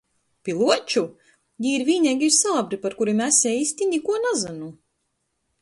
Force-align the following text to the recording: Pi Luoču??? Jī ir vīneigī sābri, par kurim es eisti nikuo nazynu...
Pi 0.47 0.53
Luoču??? 0.61 1.03
Jī 1.65 1.75
ir 1.81 1.85
vīneigī 1.91 2.31
sābri, 2.39 2.81
par 2.87 2.97
kurim 3.03 3.23
es 3.29 3.39
eisti 3.55 3.93
nikuo 3.95 4.21
nazynu... 4.29 4.73